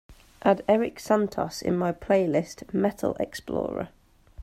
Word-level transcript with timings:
add 0.41 0.63
erik 0.67 0.99
santos 0.99 1.61
in 1.61 1.77
my 1.77 1.91
playlist 1.91 2.73
Metal 2.73 3.15
Xplorer 3.19 3.89